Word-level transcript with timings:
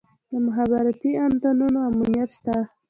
د 0.29 0.31
مخابراتي 0.45 1.11
انتنونو 1.25 1.77
امنیت 1.89 2.29
شته؟ 2.37 2.55